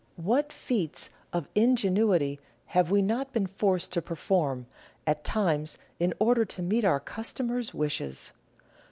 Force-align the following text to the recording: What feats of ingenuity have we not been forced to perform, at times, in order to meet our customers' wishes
What 0.17 0.51
feats 0.51 1.11
of 1.31 1.47
ingenuity 1.53 2.39
have 2.73 2.89
we 2.89 3.03
not 3.03 3.31
been 3.33 3.45
forced 3.45 3.91
to 3.93 4.01
perform, 4.01 4.65
at 5.05 5.23
times, 5.23 5.77
in 5.99 6.15
order 6.17 6.43
to 6.43 6.63
meet 6.63 6.83
our 6.83 6.99
customers' 6.99 7.71
wishes 7.71 8.31